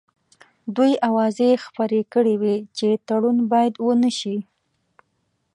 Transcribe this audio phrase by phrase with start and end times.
[0.75, 4.35] دوی اوازې خپرې کړې وې چې تړون باید ونه شي.